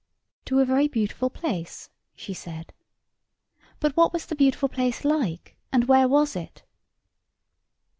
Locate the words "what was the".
3.95-4.35